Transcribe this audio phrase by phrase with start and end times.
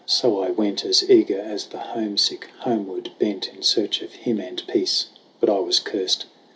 [0.07, 4.63] So I went, As eager as the homesick homeward bent, In search of him and
[4.65, 5.09] peace.
[5.39, 6.25] But I was cursed.